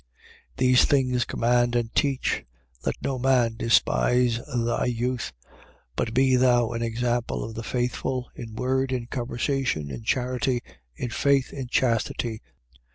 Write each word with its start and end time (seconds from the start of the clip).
4:11. 0.57 0.57
These 0.57 0.85
things 0.85 1.25
command 1.25 1.75
and 1.75 1.93
teach: 1.93 2.43
4:12. 2.79 2.85
Let 2.87 2.95
no 3.03 3.19
man 3.19 3.55
despise 3.55 4.39
thy 4.51 4.85
youth: 4.85 5.31
but 5.95 6.11
be 6.15 6.35
thou 6.35 6.71
an 6.71 6.81
example 6.81 7.43
of 7.43 7.53
the 7.53 7.61
faithful, 7.61 8.27
in 8.33 8.55
word, 8.55 8.91
in 8.91 9.05
conversation, 9.05 9.91
in 9.91 10.01
charity, 10.01 10.61
in 10.95 11.11
faith, 11.11 11.53
in 11.53 11.67
chastity. 11.67 12.41